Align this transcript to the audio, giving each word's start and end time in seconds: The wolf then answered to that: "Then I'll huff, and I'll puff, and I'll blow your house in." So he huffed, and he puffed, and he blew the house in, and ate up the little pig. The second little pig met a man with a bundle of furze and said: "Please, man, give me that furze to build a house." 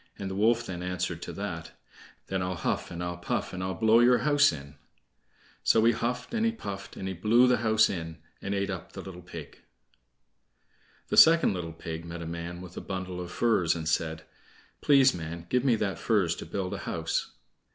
The 0.17 0.33
wolf 0.33 0.65
then 0.65 0.81
answered 0.81 1.21
to 1.21 1.33
that: 1.33 1.73
"Then 2.25 2.41
I'll 2.41 2.55
huff, 2.55 2.89
and 2.89 3.03
I'll 3.03 3.17
puff, 3.17 3.53
and 3.53 3.61
I'll 3.61 3.75
blow 3.75 3.99
your 3.99 4.17
house 4.25 4.51
in." 4.51 4.73
So 5.63 5.85
he 5.85 5.91
huffed, 5.91 6.33
and 6.33 6.43
he 6.43 6.51
puffed, 6.51 6.97
and 6.97 7.07
he 7.07 7.13
blew 7.13 7.47
the 7.47 7.57
house 7.57 7.87
in, 7.87 8.17
and 8.41 8.55
ate 8.55 8.71
up 8.71 8.93
the 8.93 9.01
little 9.01 9.21
pig. 9.21 9.59
The 11.09 11.17
second 11.17 11.53
little 11.53 11.71
pig 11.71 12.03
met 12.03 12.23
a 12.23 12.25
man 12.25 12.61
with 12.61 12.75
a 12.77 12.81
bundle 12.81 13.21
of 13.21 13.29
furze 13.31 13.75
and 13.75 13.87
said: 13.87 14.23
"Please, 14.81 15.13
man, 15.13 15.45
give 15.49 15.63
me 15.63 15.75
that 15.75 15.99
furze 15.99 16.33
to 16.37 16.47
build 16.47 16.73
a 16.73 16.79
house." 16.79 17.33